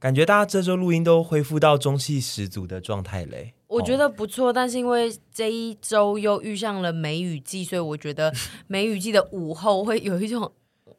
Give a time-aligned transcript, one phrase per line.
[0.00, 3.52] 感觉大家这周录音都恢复到中气十足的状态嘞。
[3.68, 8.32] 我觉得不错，但是因为这一周又遇上了梅雨季，所以我觉得
[8.66, 10.50] 梅雨季的午后会有一种。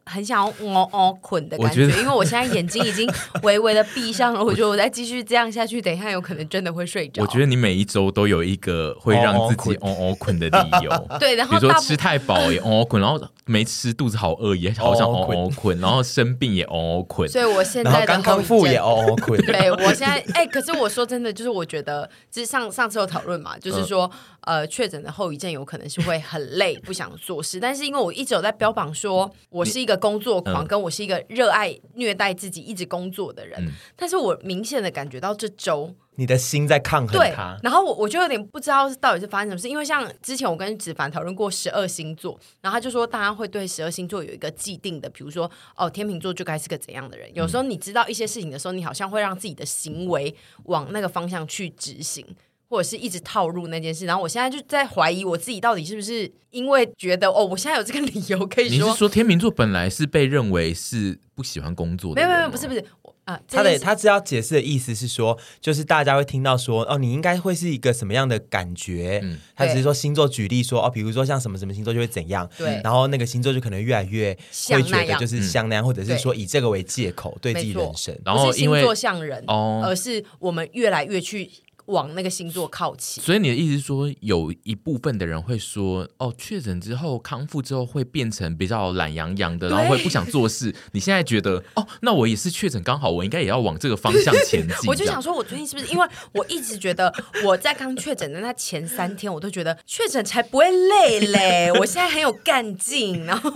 [0.06, 3.10] 很想要哦哦困的感觉，觉因为我现在眼睛已经
[3.44, 4.44] 微微的闭上了。
[4.44, 7.22] 我觉得我再继续这样下去，等一下有可能真的会睡着。
[7.22, 11.08] 我觉得你每一周都有一个会让自己 哦哦困的理由。
[11.20, 17.30] 对，然后比如说吃太饱也 哦哦困，然后没吃肚子好饿也好想哦哦困，然后生病也哦哦困。
[17.30, 19.40] 所以我现在刚康复也哦哦困。
[19.46, 24.10] 对，我现在哎、欸，可是我说真的，就是我觉得，就是上上次有讨论嘛，就是说。
[24.14, 27.60] 嗯呃，确诊的后遗症有可能是会很累，不想做事。
[27.60, 33.60] 但是因为我一直有在标榜说，我是一个工作狂，跟我是一个热爱虐待自己、一直工作的人。
[33.66, 37.58] 嗯、但是我明显的感觉到这周你的心在抗衡他。
[37.64, 47.34] 然后我我就有点不知道到底是发生什么事，因为像之前我跟子凡讨论过十二星座，然后他就说大家会对十二星座有一个既定的，比如说哦，天秤座就该是个怎样的人。
[47.34, 50.36] 有时候你知道一些事情的时候，你好像会让自己的行为
[50.66, 52.26] 往那个方向去执行。
[52.72, 58.88] 或者是一直套入那件事，然后我现在就在怀疑我自己到底是不是因为觉得哦，我现在有这个理由可以说。
[58.88, 62.22] 你是说天秤座本来是被认为是不喜欢工作的？
[62.22, 62.82] 没有没有，不是不是
[63.26, 69.20] 啊，他的他只要解释的意思是说，就是大家会听到说哦，你应该会是一个什么样的感觉？
[69.22, 74.34] 嗯，他只是说星座举例说哦，比如说像什么什么星座就会怎样，对，然后那个星座就可能越来越
[74.70, 81.52] 会觉得就是像那样，或者是说以这个为借口对自己人生，然后因为星座像人哦，而是我们越来越去。
[81.92, 90.74] 往那个星座靠齐，所以你的意思是说，有一部分的人会说，哦，确诊之后康复之后会变成比较懒洋洋的，然后会不想做事。
[90.94, 94.78] 你现在觉得，哦，那我也是确诊，刚好我应该也要往这个方向前进。
[94.90, 97.14] 我就想说，我最近是不是因为我一直觉得
[97.46, 103.52] 我在刚确诊的那前三天，我都觉得确诊才不会累嘞， 我现在很有干劲，然后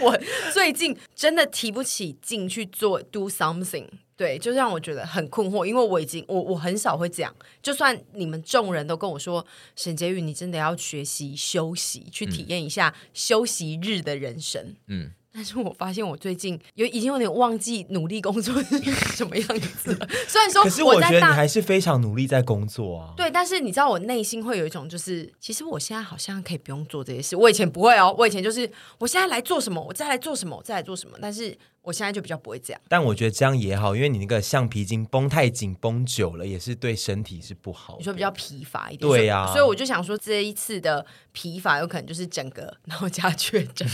[0.00, 0.18] 我
[0.52, 3.86] 最近真的提不起劲去做 do something。
[4.20, 14.74] 对，就让我觉得很困惑，因为我已经我我很少会这样，就算你们众人都跟我说，沈婕妤，你真的要学习休息，去体验一下休息日的人生。
[14.88, 15.12] 嗯。
[15.32, 18.78] 但是我发现我最近有已经有点忘记努力工作是
[19.14, 20.08] 什么样子了。
[20.26, 23.14] 虽然说，可是我觉得你还是非常努力在工作啊。
[23.16, 27.36] 对，但是你知道我内心会有一种，就是其实我现在好像可以不用做这些事。
[27.36, 31.16] 我以前不会哦，我以前就是我现在来做什么，我再来做什么，我再来做什么。
[31.22, 32.80] 但是我现在就比较不会这样。
[32.88, 37.96] 但我觉得这样也好，因为你那个橡皮筋绷太紧，绷久了也是对身体是不好。
[37.98, 39.52] 你说比较疲乏一点，对呀、啊。
[39.52, 43.88] 所以我就想说，这一次的疲乏有可能就是整个然后加确诊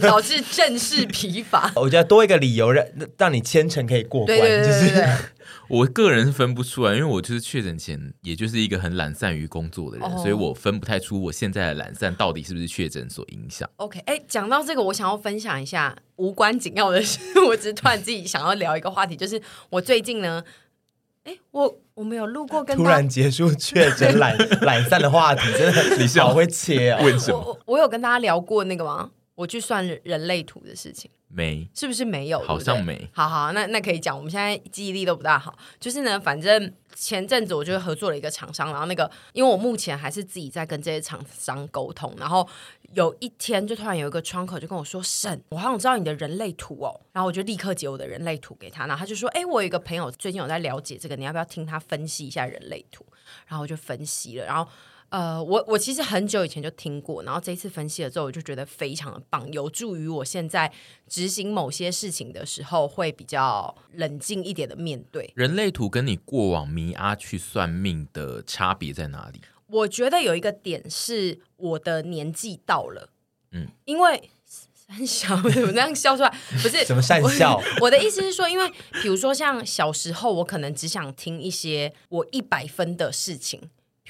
[0.00, 1.72] 导致正式疲乏。
[1.76, 2.86] 我觉得多一个理由让
[3.18, 5.06] 让你千程可以过关，就是
[5.68, 10.18] 我个人是分不出来，因为我就是确诊前也就是一个很懒散于工作的人，oh.
[10.20, 13.68] 所以我分不太出我现在的懒散到底是不是确诊所影响。
[13.76, 19.40] OK，哎，讲到这个，我想要分享一下无关紧要的事，我只是 突然自己想要聊一个话题，就是
[19.70, 20.42] 我最近呢，
[21.24, 27.02] 哎，我我们有录过跟，跟突然结束确诊懒 懒散的话题，真的 你是好会切啊？
[27.02, 27.38] 为什么？
[27.38, 29.10] 我我有跟大家聊过那个吗？
[29.34, 31.10] 我去算人类图的事情。
[31.34, 32.38] 没，是不是没有？
[32.40, 33.08] 好像没。
[33.14, 34.14] 好好，那那可以讲。
[34.14, 42.46] 我们现在记忆力都不大好，就是呢，反正前阵子我就合作了一个厂商，然后那个，因为我目前还是自己在跟这些厂商沟通，然后
[42.92, 53.06] 有一天就突然有一个窗口就跟我说：“沈，我好想知道你的人类图哦。”然后我就立刻截我的人类图给他，然后他就说：“哎，我有一个朋友最近有在了解这个，你要不要听他分析一下人类图？”
[53.48, 54.70] 然后我就分析了，然后。
[55.12, 60.72] 呃，我我其实很久以前就听过，然后这一次分析了之后，我就觉得非常的棒，有助于我现在
[61.06, 65.30] 执行某些事情的时候会比较冷静一点的面对。
[65.36, 69.42] 人类图跟你过往迷阿去算命的差别在哪里？
[69.66, 73.10] 我觉得有一个点是我的年纪到了，
[73.50, 74.30] 嗯，因为
[74.88, 76.34] 很小 怎么那样笑出来？
[76.62, 78.66] 不是什么善笑我， 我的意思是说，因为
[79.02, 83.60] 比如说像小时候，我可能只想听一些我一百分的事情。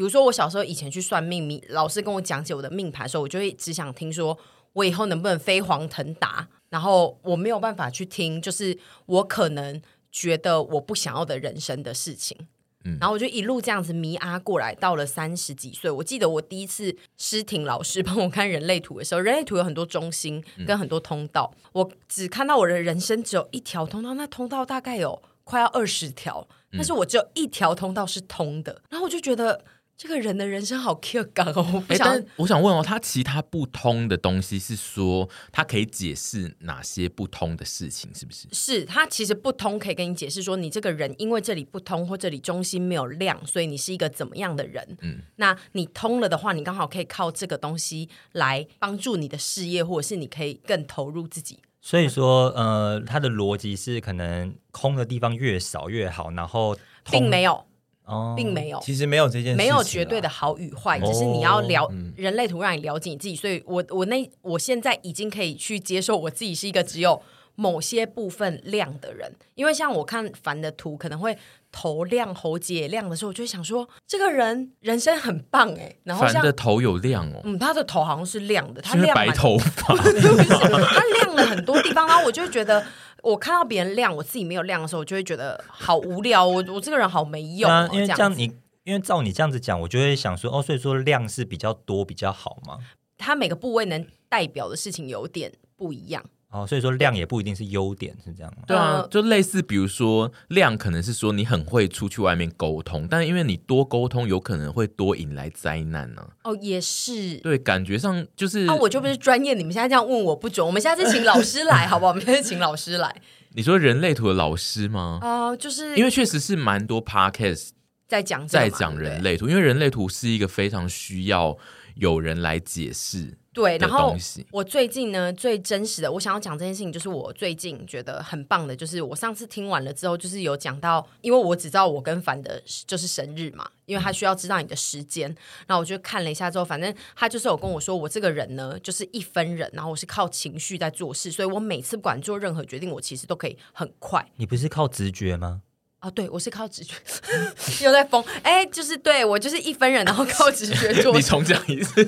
[0.02, 4.36] 比如说，我小时候以前去算命，老师跟我讲解我的命盘的时候，我就会只想听说
[4.72, 8.76] 我以后能不能飞黄腾达，然后我没有办法去听，就是
[9.06, 9.80] 我可能
[10.10, 12.37] 觉得我不想要的人生的事情。
[12.84, 29.64] 嗯，然后我就一路这样子迷阿过来，到了三十几岁，我记得我第一次诗婷老师帮我看人类图的时候，人类图有很多中心跟很多通道，嗯，我只看到我的人生只有一条通道，那通道大概有快要二十条，但是我只有一条通道是通的，然后我就觉得。
[30.02, 31.64] 这个人的人生好 Q 感哦！
[31.72, 38.49] 我不想，但我想问哦，他其他不通的东西是说，他可以解释哪些不通的事情，是不是？
[38.50, 44.84] 是他其实不通，可以跟你解释说，你这个人因为这里不通或这里中心没有亮，所以你是一个怎么样的人？
[45.02, 51.60] 嗯，那你通了的话，你刚好可以靠这个东西来帮助你的事业，或者是你可以更投入自己。
[51.81, 56.76] 所以说，呃，他的逻辑是可能空的地方越少越好，然后
[57.08, 57.64] 并没有。
[58.04, 63.37] 哦，并没有，其实没有这件事，没有绝对的好与坏，只是你要了人类图，让你了解你自己。
[63.37, 67.22] 所以我我那我现在已经可以去接受我自己是一个只有
[67.54, 71.38] 某些部分亮的人，因为像我看凡的图，可能会
[71.70, 75.94] 头亮、喉结也亮的时候，我就会想说，这个人人生很棒哎。
[76.02, 82.84] 然后像的头有亮哦，嗯，他的头好像是亮的，他亮白头发， 他亮了很多地方，然后我就觉得。
[83.22, 86.46] 我看到别人亮，我自己没有亮的时候，我就会觉得好无聊。
[86.46, 87.88] 我我这个人好没用、哦啊。
[87.92, 88.44] 因为这样你，
[88.84, 92.78] 因为照你这样子讲，我就会想说，哦，所以说亮是比较多比较好吗？
[93.16, 96.24] 它每个部位能代表的事情有点不一样。
[96.52, 98.64] 哦，所以说量也不一定是优点，是这样吗？
[98.66, 106.52] 对啊，就类似比如说量可能是说你很会出去外面沟通，但是因为你多沟通，有可能会多引来灾难呢、啊。
[106.52, 107.38] 哦，也是。
[107.38, 108.66] 对，感觉上就是。
[108.66, 110.64] 啊，我就不是专业，你们现在这样问我不准。
[110.66, 112.10] 我们下次请老师来， 好不好？
[112.10, 113.16] 我们下次请老师来。
[113.55, 115.19] 你说人类图的老师吗？
[115.22, 117.70] 哦、呃，就是因为确实是蛮多 podcast
[118.08, 121.56] 在讲在讲人类图，因为人类图是一个非常需要
[121.97, 123.39] 有人来解释。
[123.55, 124.17] 对，然后
[124.50, 135.29] 我最近呢，最真实的，我想要讲这件事情，就是我最近觉得很棒的，就是我上次听完了之后，就是有讲到，因为我只知道我跟凡的就是生日嘛，因为他需要知道你的时间，
[135.67, 144.27] 然后我就看了一下之后，反正他就是有跟我说，我这个人呢就是一分人，然后我是靠情绪在做事，所以我每次不管做任何决定，我其实都可以很快。
[144.37, 145.61] 你不是靠直觉吗？
[146.02, 146.94] 啊、哦，对，我是靠直觉，
[147.84, 151.14] 又在疯，哎，就是对我就是一分人，然后靠直觉做。
[151.16, 152.04] 你重讲一次，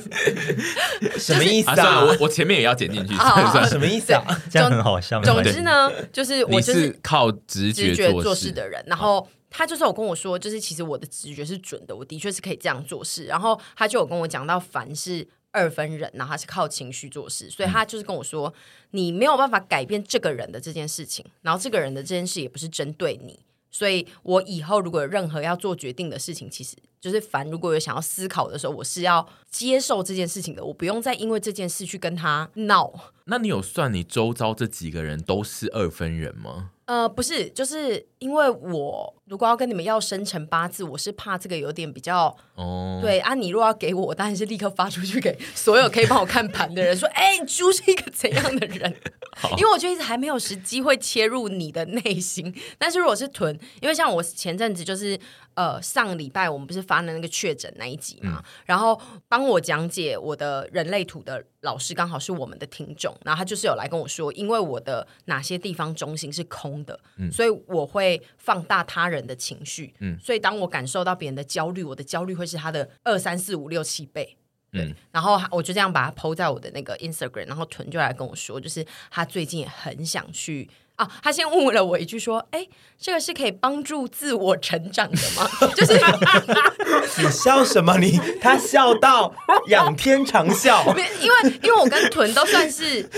[1.17, 1.81] 什么意思啊？
[1.81, 4.25] 啊我我前面也要剪进去，算算什么意思啊？
[4.50, 5.23] 这样很好笑。
[5.23, 13.26] 总之呢，就是我就是靠直觉做事的人，然后他就是有跟我说，就是其实我的直觉是准的，我的确是可以这样做事。
[13.26, 18.52] 然后他就有跟我讲到，凡是二分人，然后他是靠情绪做事，所以他就是跟我说，
[18.90, 23.38] 你没有办法改变这个人的这件事情，然后这个人的这件事也不是针对你。
[23.75, 32.93] 所以，我以后如果有任何要做决定的事情，其实就是凡如果有想要思考的时候，我是要接受这件事情的，我不用再因为这件事去跟他闹。
[33.25, 36.71] 那你有算你周遭这几个人都是二分人吗？
[36.85, 42.99] 呃，不是，就是因为我如果要跟你们要生辰八字，我是怕这个有点比较哦。
[43.03, 48.94] 对啊，你如果要给我，我当然是立刻发出去给所有可以帮我看盘的人， 说，哎，猪是一个怎样的人？
[49.59, 52.55] 因为我就一直还没有时机会切入你的内心。
[52.79, 55.19] 但是如果是囤，因为像我前阵子就是
[55.55, 66.75] 呃上个礼拜我们不是发了那个确诊那一集嘛，嗯、然后帮我讲解我的人类图的老师刚好是我们的听众，然后他就是有来跟我说，因为我的哪些地方中心是空。
[66.85, 74.37] 的，嗯，所以我会放大他人的情绪，嗯，所以当我感受到别人的焦虑，我的焦虑会是他的二三四五六七倍，
[74.72, 82.66] 嗯，然后我就这样把它 po 在我的那个 Instagram，然后屯就来跟我说，就是他最近也很想去啊，他先问了我一句说，哎，
[82.99, 85.49] 这个是可以帮助自我成长的吗？
[85.75, 86.00] 就是
[87.19, 87.99] 你笑什么？
[87.99, 89.34] 你他笑到
[89.69, 90.84] 仰天长笑，
[91.20, 93.08] 因为因为我跟屯都算是。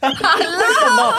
[0.08, 1.14] 为什么？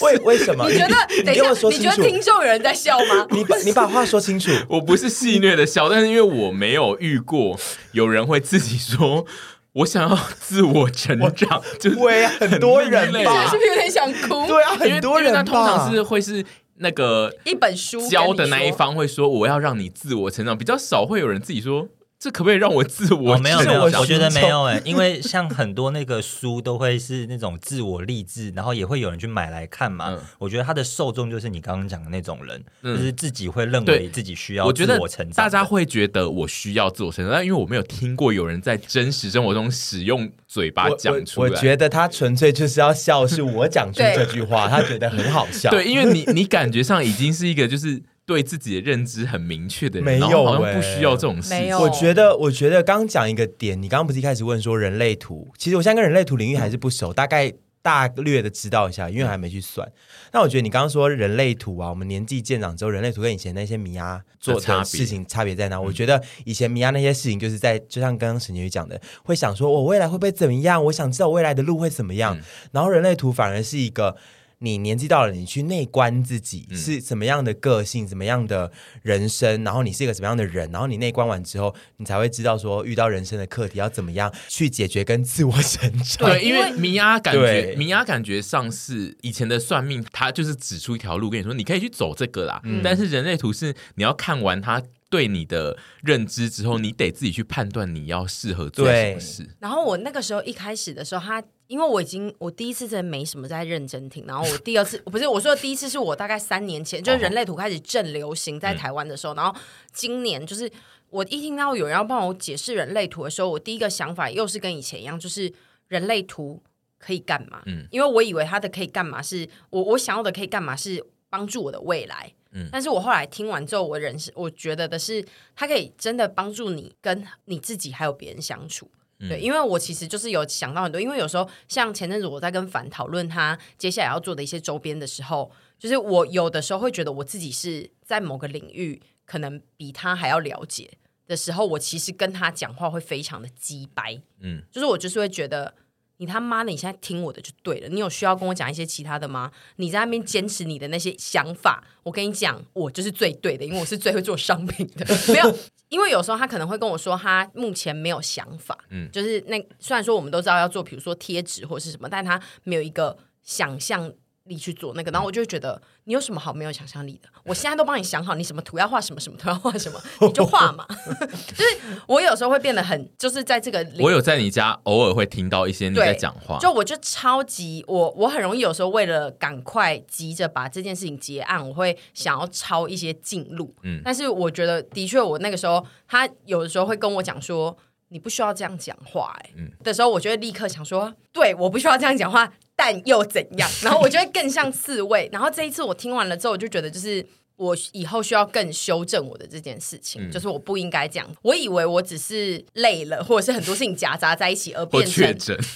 [0.02, 0.68] 为为为什么？
[0.68, 0.94] 你觉得？
[1.24, 1.84] 你给我说清楚。
[1.88, 3.26] 你觉得听众有人在笑吗？
[3.32, 4.50] 你把你把话说清楚。
[4.68, 7.58] 我不是戏虐的笑，但是因为我没有遇过
[7.92, 9.24] 有人会自己说，
[9.72, 13.46] 我想要自我成长，就是对啊，很多人吧？
[13.50, 14.46] 是不是有点想哭？
[14.46, 15.32] 对啊，很多人。
[15.32, 16.44] 那通常是会是
[16.78, 21.88] 那个一本书教的那一方会说，我要让你自我成长，比较少会有人自己说。
[22.18, 23.36] 这可不可以让我自我？
[23.36, 30.10] 哦、没有没有，我觉得没有哎，因为像很多那个书都会是那种自我励志，然后也会有人去买来看嘛。
[30.10, 35.44] 嗯、我觉得他的受众就是你刚刚讲的那种人，嗯、就是自己会认为自己需要自我成长。
[35.44, 41.50] 大家会觉得我需要自我成长，但因为我没有听过有人在真实生活中使用嘴巴讲出来。
[41.50, 45.70] 我，我，我觉得他纯粹就是要笑，是我讲出 这句话，他觉得很好笑。
[45.70, 48.02] 对，因为你你感觉上已经是一个就是。
[48.28, 51.48] 对自己的认知很明确的人，没有，好像不需要这种事。
[51.48, 59.90] 没有，我觉得，我觉得刚刚讲一个点，你刚刚不是一开始问说人类图，其实我现在跟人类图领域还是不熟，大概大略的知道一下，因为还没去算。
[60.30, 65.80] 那我觉得你刚刚说人类图啊，我们年纪渐长之后，人类图跟以前那些米娅做的事情差别在哪？
[65.80, 70.84] 我觉得以前米娅那些事情，就是在就像刚刚沈杰宇讲的，会想说我未来会不会怎么样？
[70.84, 72.38] 我想知道我未来的路会怎么样。
[72.72, 74.14] 然后人类图反而是一个。
[74.60, 78.72] 你年纪到了，你去内观自己是什么样的个性，怎么样的
[79.02, 86.28] 人生，然后你是一个什么样的人，然后你内观完之后，你才会知道说遇到人生的课题要怎么样去解决跟自我成长。
[86.28, 92.60] 对，因为 米娅感觉米娅感觉上是以前的算命，他就是指出一条路跟你说，你可以去走这个啦。
[92.64, 99.48] 嗯、但是人类图是你要看完他对你的认知之后，你得自己去判断你要适合做什么事。
[99.60, 101.44] 然后我那个时候一开始的时候，他。
[101.68, 109.54] 因为我已经我第一次真的没什么在认真听，然后我第二次 不是我说的第一次是我大概三年前，就是人类图开始正流行在台湾的时候，然后
[109.92, 110.70] 今年就是
[111.10, 115.52] 我一听到有人要帮我解释人类图的时候，我第一个想法又是跟以前一样，就是
[115.88, 116.62] 人类图
[116.98, 117.62] 可以干嘛？
[117.66, 125.22] 嗯，因为我以为他的可以干嘛是我我想要的可以干嘛是帮助我的未来，嗯，但是我后来听完之后，我人是我觉得的是，
[125.54, 128.90] 他可以真的帮助你跟你自己还有别人相处。
[129.20, 140.90] 对，因为我其实就是有想到很多，因为有时候像前阵子我在跟凡讨论他接下来要做的一些周边的时候，就是我有的时候会觉得我自己是在某个领域可能比他还要了解
[141.26, 145.74] 的时候，我其实跟他讲话会非常的鸡掰，嗯，就是我就是会觉得。
[146.20, 146.70] 你他妈的！
[146.72, 147.88] 你现在听我的就对了。
[147.88, 149.52] 你有需要跟我讲一些其他的吗？
[149.76, 155.06] 你在那边坚持你的那些想法，我跟你讲，我就是最对的，因为我是最会做商品的。
[155.32, 155.56] 没有，
[155.88, 158.78] 因为有时候他可能会跟我说，他目前没有想法。
[158.90, 164.12] 嗯，就是那虽然说我们都知道要做，比如说贴纸或是什么，但他没有一个想象
[164.48, 167.28] 力去做那个，然后我就会觉得你有什么好没有想象力的？
[167.44, 170.86] 我现在都帮你想好，你什么图要画什么，什么图要画什么，你就画嘛。
[171.54, 171.64] 就是
[172.06, 183.74] 我有时候会变得很，就是在这个，我有在你家偶尔会听到一些你在讲话，就我就超级我我很容易有时候为了赶快急着把这件事情结案，我会想要抄一些近路。
[183.82, 187.76] 嗯，但是我觉得的确，我那个时候他有的时候会跟我讲说，
[188.08, 192.50] 你不需要这样讲话，欸，哎，嗯，的时候，我就会立刻想说，对，我不需要这样讲话。
[192.80, 193.68] 但又怎样？
[193.82, 195.28] 然后我觉得更像刺猬。
[195.32, 201.28] 然后这一次我听完了之后，我就觉得就是我以后需要更修正我的这件事情，嗯、就是我不应该这样。
[201.42, 205.58] 我以为我只是累了，或者是很多事情夹杂在一起而变成确诊。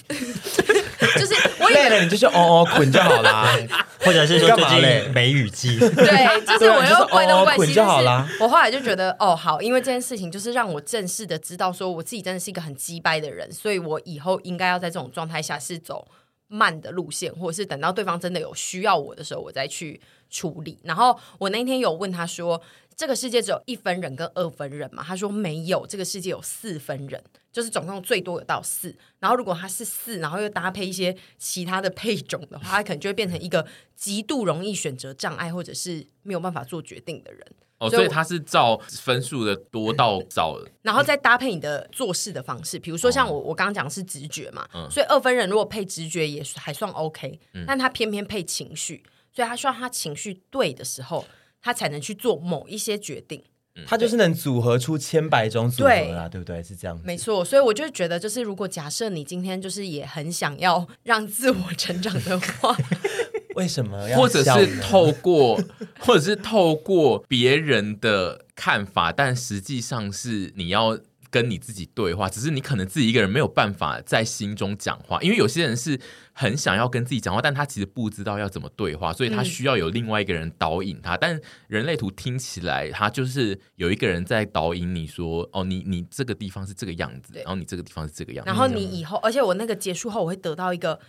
[1.18, 3.52] 就是我累了，你就是哦哦捆就好啦，
[4.00, 5.76] 或者是说最近梅雨季。
[5.78, 8.26] 对，就是我又回到关系就好啦。
[8.38, 16.06] 我后来就觉得哦好，因为这件事情就是让我正式的知道说我自己真的是一个很鸡掰的人，所以我以后应该要在这种状态下是走
[16.52, 20.78] 慢的路线，或者是等到对方真的有需要我的时候，我再去处理。
[20.82, 22.60] 然后我那天有问他说
[22.96, 27.22] ：“这个世界只有一分人跟二分人嘛？”他说：“没有，这个世界有四分人，
[27.52, 28.94] 就是总共最多有到四。
[29.18, 37.46] 然后如果他是四，然后又搭配一些其他的配种的话，他可能就会变成一个极度容易选择障碍，或者是没有办法做决定的人。”
[37.82, 42.78] 哦，所以他是照分数的多到少， 然后再搭配你的做事的方式。
[42.78, 49.02] 比如说像我，我刚刚讲的是直觉嘛，所以二分人如果配直觉也还算 OK，但他偏偏配情绪，
[49.34, 51.26] 所以他需要他情绪对的时候，
[51.62, 53.42] 他才能去做某一些决定。
[53.86, 56.62] 他就是能组合出千百种组合啦，对不对？
[56.62, 57.42] 是这样，没错。
[57.42, 62.76] 所以我就觉得，就是如果假设你今天就是也很想要让自我成长的话。
[63.56, 64.18] 为什么要？
[64.18, 65.58] 或者是透过，
[66.00, 70.98] 或者是透过别人的看法，但实际上是你要
[71.32, 75.98] 跟你自己对话，只是你可能自己一个人没有办法在心中讲话，因为有些人是
[76.34, 81.16] 很想要跟自己讲话，但他其实不知道要怎么对话，所以他需要有另外一个人导引他。
[81.16, 91.00] 嗯、但人类图听起来，他就是有一个人在导引你说：“哦，你你这个地方是这个样子，然后你这个地方是这个样子。”然后你以后，而且我那个结束后，我会得到一个。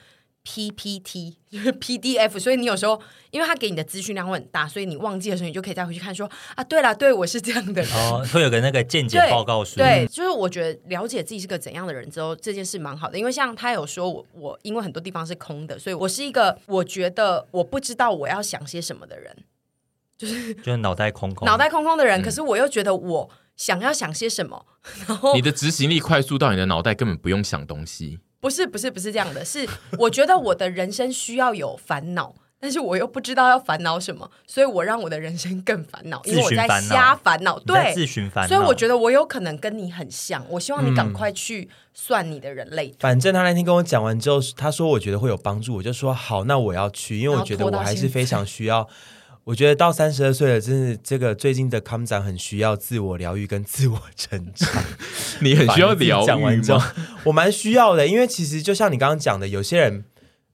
[0.44, 7.92] PPT 就是 PDF，所以你有时候因为他给你的资讯量会很大，所以你忘记的时候，你就可以再回去看说啊，对了，对我是这样的人。
[7.94, 9.78] 哦，会有个那个见解报告书。
[9.78, 19.46] 对，就是我觉得了解自己是个怎样的人之后，这件事蛮好的，因为像他有说我我因为很多地方是空的，所以我是一个我觉得我不知道我要想些什么的人，
[20.18, 24.66] 就是 就是脑袋空空，脑袋空空的人，嗯、可是我又觉得我想要想些什么，
[25.08, 28.20] 然后你的执行力快速到你的脑袋根本不用想东西。
[28.44, 29.66] 不是不是不是这样的，是
[29.98, 38.48] 我觉得我的人生需要有烦恼， 但是我又不知道要烦恼什么，所以我让我的人生更烦恼，因为我在瞎烦恼，对，自寻烦恼。
[38.50, 42.98] 所以我觉得我有可能跟你很像，我希望你赶快去算你的人类图。
[43.00, 48.86] 反正他那天跟我讲完之后，他说我觉得会有帮助，我就说好，那我要去，因为我觉得我还是非常需要。
[49.46, 54.70] 我觉得到三十二岁了，真是这个最近的康展很需要自我疗愈跟自我成长。
[55.42, 56.82] 你很需要疗愈讲完之后，
[57.26, 60.06] 我蛮需要的，因为其实就像你刚刚讲的，有些人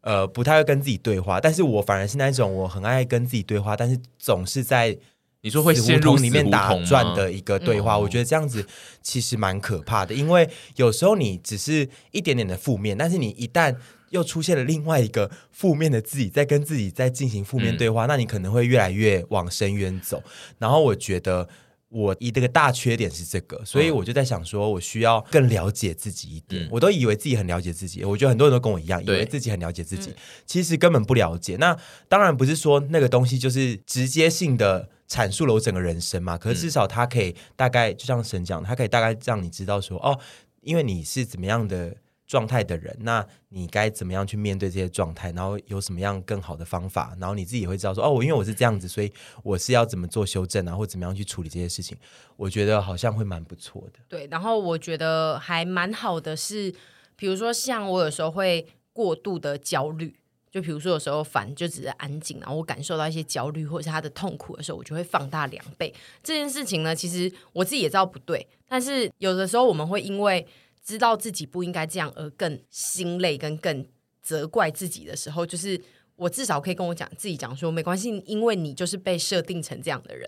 [0.01, 4.97] 呃不太会跟自己对话，但是我反而是那种我很爱跟自己对话，但是总是在
[5.41, 7.95] 你说会陷入里面打转的一个对话。
[7.95, 8.65] 我觉得这样子
[9.03, 13.75] 其实蛮可怕的，因为有时候你只是一点点的负面，但是你一旦
[14.09, 20.23] 又出现了另外一个负面的自己，在跟自己在进行负面对话，嗯、那你可能会越来越往深渊走。
[20.57, 21.47] 然后我觉得
[21.89, 26.63] 我一这个大缺点是这个，所以我就在想说，我需要更了解自己一点。
[26.63, 30.13] 嗯、我都以为自己很了解自己，我觉得很多人都跟我一样，以为自己很了解自己，
[30.45, 31.55] 其实根本不了解。
[31.57, 31.75] 那
[32.07, 40.19] 当然不是说那个东西就是直接性的阐述了我整个人生嘛，可是至少它可以大概，就像神讲，它可以大概让你知道说，哦，
[40.61, 41.95] 因为你是怎么样的。
[42.29, 45.31] 状态的人，那你该怎么样去面对这些状态？
[45.31, 47.17] 然后有什么样更好的方法？
[47.19, 51.97] 然后你自己会知道说，哦，我因为我是这样子，所以我是要怎么做修正啊，或怎么样去处理这些事情？
[52.37, 53.99] 我觉得好像会蛮不错的。
[54.07, 56.71] 对，然后我觉得还蛮好的是，
[57.15, 60.15] 比如说像我有时候会过度的焦虑，
[60.51, 65.91] 就比如说有时候烦就只是安静，然后我感受到一些焦虑或者是他的痛苦的时候，我就会放大两倍。
[66.21, 70.45] 这件事情呢，其实我自己也知道不对，但是有的时候我们会因为
[70.89, 73.85] 知道自己不应该这样，而更心累跟更
[74.23, 75.79] 责怪自己的时候，就是
[76.15, 80.27] 我至少可以跟我讲自己讲说，没关系，因为你就是被设定成这样的人。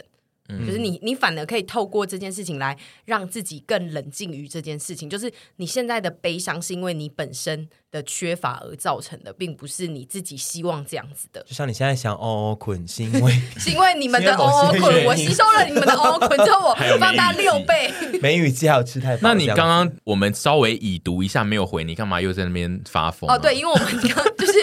[0.66, 5.10] 就是你，你反而可以透过这件事情来让自己更冷静于这件事情。
[5.10, 11.44] 就是你现在的悲伤是因为你本身的缺乏而造成的，并不是你自己希望这样子的。
[11.44, 12.20] 就像你现在想哦
[12.52, 17.92] 哦困，是因为 是因为你们的哦哦困，我吸收了你们的哦哦困之后，我放大六倍。
[18.22, 19.22] 梅雨季还有吃太饱。
[19.22, 23.30] 那你刚刚 我们稍微已读一下没有回，你干嘛又在那边发疯？
[23.30, 24.54] 哦，对，因为我们刚 就是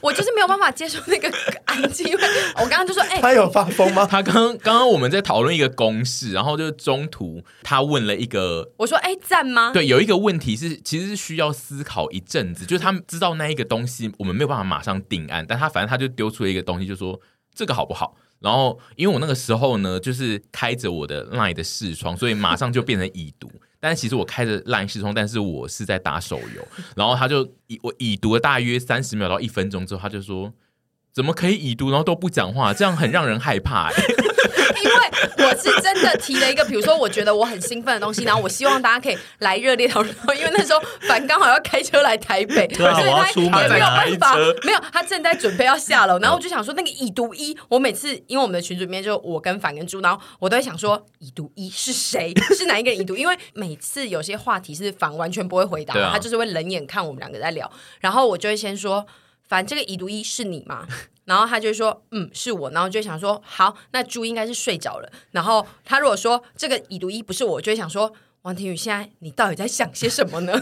[0.00, 1.32] 我就是没有办法接受那个
[1.64, 2.20] 安静，因为
[2.56, 4.06] 我刚刚就说，哎、欸，他有发疯吗？
[4.06, 17.20] 他刚刚刚我们在讨论一个公式，然后就中途他问了一个，我说：“哎，赞吗？”对，有一个问题是，其实是需要思考一阵子，就是他们知道那一个东西，我们没有办法马上定案，但他反正他就丢出了一个东西，就说
[17.54, 18.16] 这个好不好？
[18.40, 23.50] 然后因为我那个时候呢，就是开着我的 LINE 的视窗，所以马上就变成已读。
[23.86, 26.68] 但其实我开着 LINE 视窗，但是我是在打手游。
[26.96, 30.52] 然后他就已我已读了大约三十秒到一分钟之后，他就说
[31.16, 32.74] ：“怎么可以已读，然后都不讲话？
[32.74, 33.90] 这样很让人害怕。”
[34.84, 40.14] 因为我是真的提了一个，比如说我觉得我很兴奋的东西，然后我希望大家可以来热烈讨论。
[40.38, 43.10] 因为那时候凡刚好要开车来台北， 对啊、所以
[43.48, 46.18] 他也没有办法，车没有他正在准备要下楼。
[46.18, 52.34] 然后我就想说，那个已读一，我每次因为我们的群组里面就我跟凡跟猪，然后我都会想说，已读一是谁？
[52.54, 53.16] 是哪一个人已读？
[53.16, 57.70] 因为每次有些话题是凡完全不会回答，啊、他就是会冷眼看我们两个在聊，
[58.00, 59.06] 然后我就会先说，
[59.48, 60.86] 反正这个已读一是你嘛？
[61.26, 68.12] 然后他就说：“嗯，是我。”然后就想说：“好，那猪应该是睡着了。”然后他如果说这个已读一不是我，我就会想说。
[68.42, 70.52] 王庭宇，现在你到底在想些什么呢？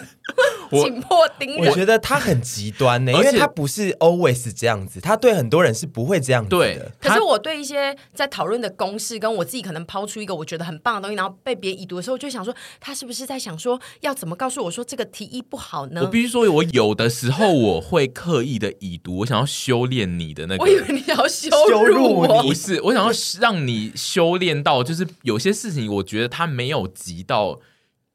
[0.70, 1.68] 紧迫盯人。
[1.68, 6.56] 我觉得他很极端呢，因为他不是 always 这样子，他对很多人是不会这样子的。
[6.56, 16.02] 对，可是我对一些在讨论的公式，跟我自己可能抛出一个我觉得很棒的东西，然后被别人已读的时候，我就想说，他是不是在想说，要怎么告诉我说这个提议不好呢？
[16.02, 20.62] 我必须说，我有的时候我会刻意的已读，我想要修炼你的那个。
[20.62, 21.50] 我以为你要羞
[21.86, 27.60] 辱我，不是，我想要让你修炼到，就是有些事情，我觉得他没有急到。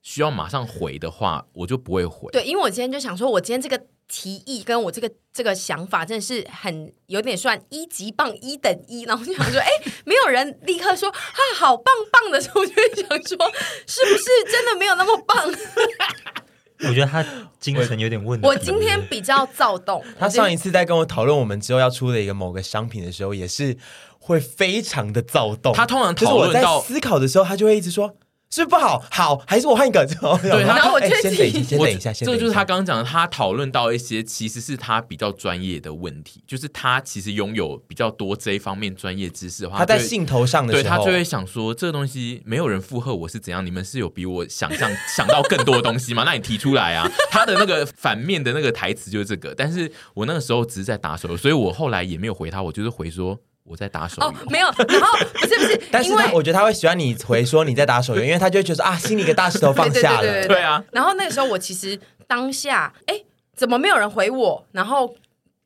[0.02, 2.32] 需要马上回的话，我就不会回。
[2.32, 9.04] 对，因为我今天就想说，我今天这个提议跟我这个这个想法，真的是很有点算一级棒一等一。
[9.04, 9.68] 然后就想说，哎，
[10.06, 13.52] 没有人立刻说啊，好棒棒的时候，我就会想说，
[13.86, 15.38] 是不是真的没有那么棒？
[16.88, 17.24] 我觉得他
[17.60, 18.48] 精神有点问题。
[18.48, 20.02] 我今天比较躁动。
[20.18, 23.78] 他上一次在跟我讨论我们之后要出的一个某个商品的时候，也是
[24.18, 25.74] 会非常的躁动。
[25.74, 28.16] 他通常讨论到，就是我在思考的时候，他就会一直说。
[28.52, 30.04] 是不，好，好，还是我换一个？
[30.42, 43.64] 对，然后我先等一下，先等一下，这个就是他刚刚讲的，他讨论到一些其实是他比较专业的问题，就是他其实拥有比较多这一方面专业知识的话，他在兴头上的时候，对他就会想说，这个东西没有人附和我是怎样？
[43.64, 46.24] 你们是有比我想象想到更多的东西吗？
[46.26, 47.08] 那你提出来啊！
[47.30, 53.38] 他的那个反面的那个台词就是这个，但是我那个时候只是在打手，所以我后来也没有回他，我就是回说。
[53.70, 60.84] 我在打手游，哦，没有，然后不是不是， 但是他我觉得他会喜欢你回说你在打手游， 因为他就会觉得啊，心里一个大石头放下了，对，对，对，对，对，对啊。
[60.92, 63.22] 然后那个时候我其实当下，哎，
[63.56, 64.66] 怎么没有人回我？
[64.72, 65.16] 然后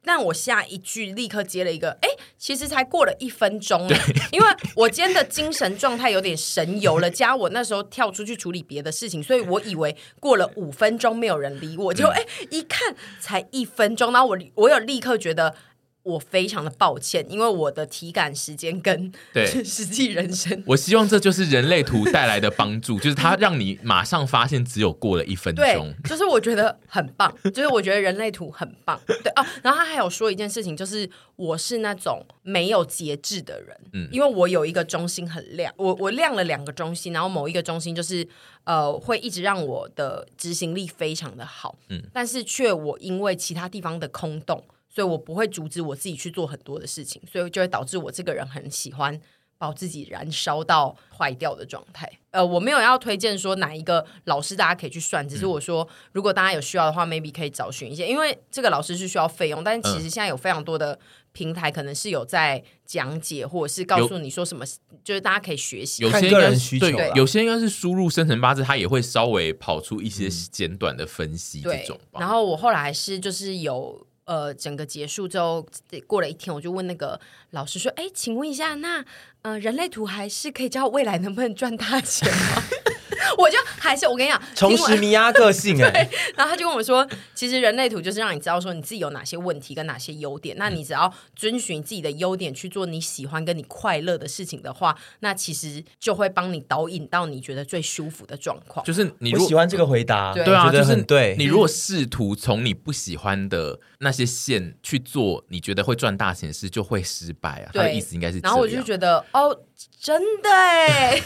[0.04, 3.98] 但我下一句立刻接了一个，哎，其实才过了一分钟，对
[4.34, 15.56] 因为我今天的精神状态有点神游了，加我那时候跳出去处理别的事情，所以我以为过了五分钟没有人理我，就哎一看才一分钟，然后我我有立刻觉得。
[16.04, 25.64] 我非常的抱歉，因为我的体感时间跟对 实际人生，我希望这就是人类图带来的帮助， 就是它让你马上发现只有过了一分钟。
[25.64, 29.00] 对，就是我觉得很棒，就是我觉得人类图很棒。
[29.08, 38.28] 对哦，然后他还有说一件事情，就是我是那种没有节制的人，嗯，因为我有一个中心很亮，我我亮了两个中心，然后某一个中心就是
[38.66, 44.62] 呃会一直让我的执行力非常的好，嗯，但是却我因为其他地方的空洞。
[44.94, 49.20] 所以我不会阻止我自己去做很多的事情，所以就会导致我这个人很喜欢
[49.58, 52.08] 把我自己燃烧到坏掉的状态。
[52.30, 61.00] 呃，我没有要推荐说哪一个老师大家可以去算，只是我说如果大家有需要的话，maybe 可以找寻一些，因为这个老师是需要费用，但是其实现在有非常多的
[61.32, 64.66] 平台可能是有在讲解，或者是告诉你说什么，
[65.04, 66.04] 就是大家可以学习。
[66.04, 72.20] 有些个人需求，对，有些应该是输入生辰八字，他也会稍微跑出一些简短的分析这种吧。
[72.20, 74.06] 然后我后来是就是有。
[74.26, 75.66] 呃，整个结束之后，
[76.08, 77.20] 过了一天，我就问那个
[77.52, 79.04] 老师说：“哎，请问一下，那
[79.42, 82.64] 呃，人类图还是可以教未来能不能赚大钱吗？”
[83.38, 98.86] 我就还是我跟你讲，重拾尼亚个性 哎，然后他就跟我说，其实人类图就是让你知道说你自己有哪些问题跟哪些优点，那你只要遵循自己的优点去做你喜欢跟你快乐的事情的话，那其实就会帮你导引到你觉得最舒服的状况。
[98.86, 101.36] 就是你如果喜欢这个回答，对，对啊，就是对。
[101.38, 107.72] 你如果试图从你不喜欢的那些线去做，你觉得会赚大钱的事，就会失败啊。
[107.74, 109.60] 他的意思应该是这样，然后我就觉得哦。
[110.00, 111.22] 真的哎！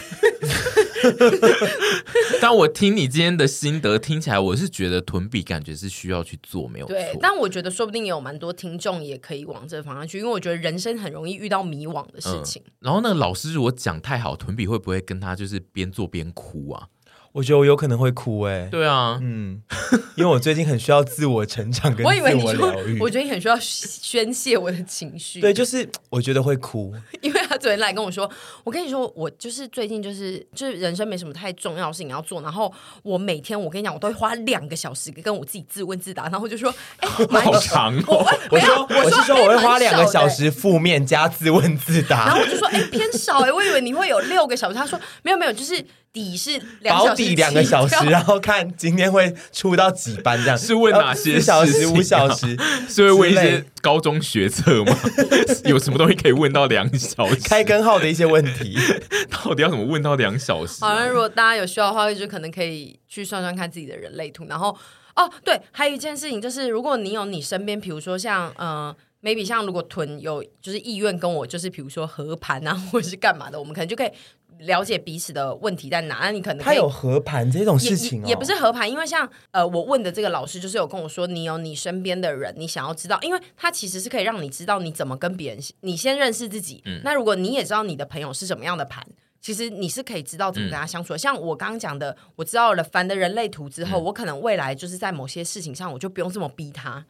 [2.40, 6.94] 但我听你今天的心得，听起来我是觉得臀比感觉是需要去做，没有错。
[6.94, 12.62] 对，但我觉得说不定也有蛮多听众也可以往这个方向去，因为我觉得人生很容易遇到迷惘的事情。
[12.64, 16.86] 嗯、然后那个老师如果讲太好，臀比会不会跟他就是边做边哭啊？
[17.32, 19.62] 我觉得我有可能会哭哎、欸，对啊，嗯，
[20.16, 22.22] 因为我最近很需要自我成长跟自我疗
[22.84, 22.98] 愈。
[22.98, 25.40] 我以为你很需要宣泄我的情绪。
[25.40, 28.28] 对，就是我觉得会哭， 因为他昨天来跟我说，
[28.64, 38.26] 我跟你说，我就是最近就是就是人生没什么太重要的事情要做，然后我每天我跟你讲，我都会花两个小时跟我自己自问自答，然后我就说， 哎，好长哦。
[38.50, 44.74] 我说我是说我会花两个小时负面加自问自答，然后我就说，哎，偏少哎，我以为你会有六个小时。
[44.74, 45.84] 他说没有没有，就是。
[46.12, 50.56] 底是保底两个小时，然后看今天会出到几班这样。
[50.56, 52.56] 是问哪些小时、五小时？
[52.88, 54.96] 是会问一些高中学测吗？
[55.64, 57.36] 有什么东西可以问到两小时？
[57.48, 58.76] 开根号的一些问题，
[59.30, 60.82] 到底要怎么问到两小时？
[60.84, 64.44] 好像如果大家有需要的话，就可能可以去算算看自己的人类图。
[64.46, 64.76] 然后
[65.14, 74.10] 哦，对，还有一件事情就是，如果你有你身边，比如说像呃，maybe 像如果屯有就是意愿跟我就是比如说合盘啊，或者是干嘛的，我们可能就可以。
[74.60, 76.18] 了解彼此的问题在哪？
[76.22, 86.82] 那你可能他有合盘这种事情、哦也，也不是合盘，因为像呃，我问的这个老师就是有跟我说，你有你身边的人，你想要知道，因为他其实是可以让你知道你怎么跟别人，你先认识自己。
[86.84, 89.06] 嗯，那如果你也知道你的朋友是什么样的盘，
[89.40, 91.16] 其实你是可以知道怎么跟他相处的。
[91.16, 97.04] 嗯、像我刚刚讲的，我知道了凡的人类图之后，嗯、我可能未来就是在某些事情上，我就不用这么逼他。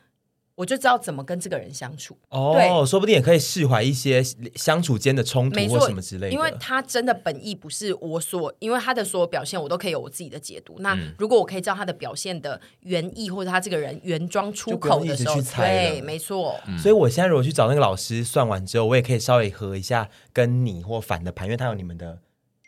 [0.59, 4.21] 我就知道怎么跟这个人相处哦，对说不定也可以释怀一些
[4.57, 6.33] 相处间的冲突或什么之类的。
[6.33, 10.75] 因为他真的本意不是我所，因为他的所有表现我都可以有我自己的解读。
[10.81, 16.59] 那如果我可以知道他的表现的原意，或者他这个人原装出口的时候，对，没错。
[16.67, 22.19] 嗯、所以我现在如果去找那个老师算完之后，我也可以稍微合一下跟你或反的盘，因为他有你们的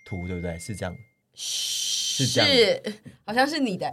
[0.07, 0.57] 图，对不对？
[0.61, 0.97] 是这样，
[1.35, 3.93] 是这样，是好像是你的。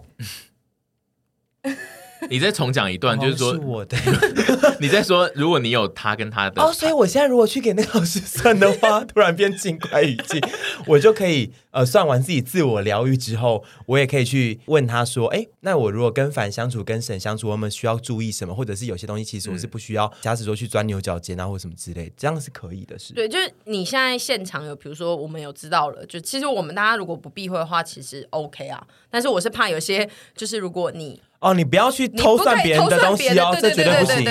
[2.30, 3.98] 你再重讲一段，就是说，是我的。
[4.80, 10.42] 你在说，如果你有他跟他的哦，所以我现在如果去给那个老师算的话，突然变尽快语气，
[10.86, 18.54] 我就可以呃算完自己自我疗愈之后，我也可以去问他说，哎，那我如果跟凡相处、跟神相处，我们需要注意什么？
[18.54, 23.14] 或者是有些东西其实我是不需要，假使说去钻牛角尖啊，或什么之类，这样是可以的，是？
[23.14, 28.86] 对，就是你现在现场有，比如说我们有知道了，就其实我们大家如果不避讳的话，其实 OK 啊。
[29.10, 31.20] 但是我是怕有些，就是如果你。
[31.40, 34.24] 哦，你不要去偷算别人的东西哦，这绝对不行。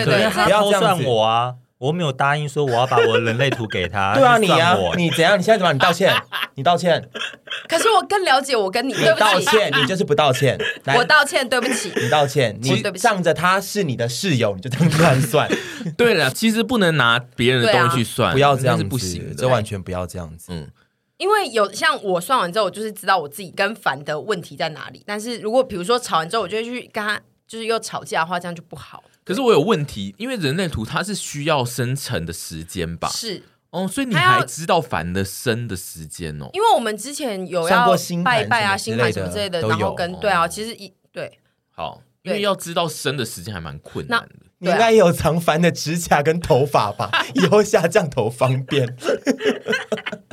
[0.44, 1.54] 不要偷算我啊！
[1.78, 4.14] 我没有答应说我要把我的人类图给他。
[4.16, 5.38] 对啊，你啊，你怎样？
[5.38, 5.72] 你现在怎么？
[5.74, 6.10] 你道歉？
[6.56, 7.06] 你道歉？
[7.68, 8.94] 可是我更了解我跟你。
[8.94, 10.58] 你道歉，你就是不道歉。
[10.96, 11.92] 我道歉，对不起。
[11.96, 15.46] 你道歉，你仗着他是你的室友，你就这样乱算。
[15.98, 20.46] 对了，其实不能拿别人的东西去算，不要这样子，不行，这完全不要这样子。
[20.48, 20.68] 嗯。
[21.18, 25.02] 因为有像我算完之后，我就是知道我自己跟凡的问题在哪里。
[25.06, 29.02] 但是如果比如说吵完之后，我就会去跟他就是又吵架的话，这样就不好。
[29.24, 33.08] 可是我有问题，因为人类图它是需要生成的时间吧？
[33.08, 36.48] 是哦，所以你还知道凡的生的时间哦？
[36.52, 41.38] 因为我们之前有要拜拜啊、星盘什么之类的，然后跟对啊，其实一对
[41.70, 44.46] 好，因为要知道生的时间还蛮困难的。
[44.58, 47.10] 你应该有藏凡的指甲跟头发吧？
[47.34, 48.96] 以后下降头方便。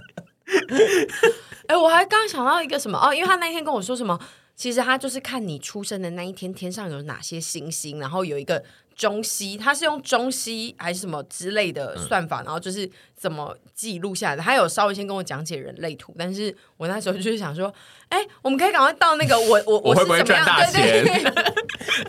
[1.68, 4.20] 哎，我还刚想到一个什么哦，因为他那天跟我说什么，
[4.56, 8.62] 其实他就是看你出生的那一天，天上有哪些星星，然后有一个
[8.96, 14.44] 中西，他是用中西还是什么之类的算法，嗯、然后就是怎么记录下来的。
[14.44, 17.74] 他有稍微先跟我讲解人类图，但是我那时候就是想说，
[18.10, 21.04] 哎，我们可以赶快到那个我我我会不会赚大钱？
[21.04, 21.54] 对对对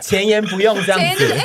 [0.01, 1.37] 钱言不用这样子。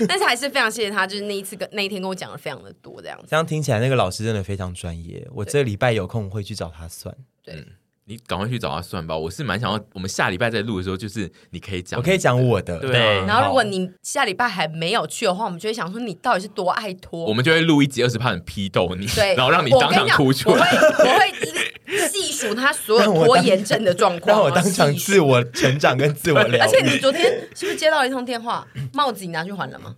[0.08, 3.26] 但是还是非常谢谢他，就是那一次跟那一天跟我讲的非常的多，这样子。
[3.28, 5.26] 这样听起来，那个老师真的非常专业。
[5.32, 7.14] 我这礼拜有空会去找他算。
[7.42, 7.54] 对。
[7.54, 7.66] 嗯
[8.10, 12.90] 你赶快去找他算吧，我是蛮想要，我们下礼拜再录的时候，就是你可以讲，我可以讲我的，对。
[12.90, 20.56] 对然后如果你下礼拜还没有去的话，我们就会想说你到底是多爱拖，我们就会录一集二十趴很批斗你，对， 然后让你当场哭出来。
[20.56, 26.58] 我会我会细数他所有 拖延症的状况， 让我当场自我成长跟自我疗愈。
[26.58, 27.22] 而且你昨天
[27.54, 28.66] 是不是接到一通电话？
[28.92, 29.94] 帽子你拿去还了吗？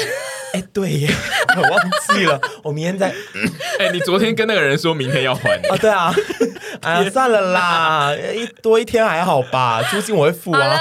[0.54, 1.08] 哎，对耶，
[1.56, 3.12] 我忘记了，我明天再。
[3.78, 5.76] 哎，你昨天跟那个人说明天要还啊？
[5.80, 6.14] 对啊，
[6.82, 10.78] 哎呀，算了啦，一多一天还好吧，租金我会付啊。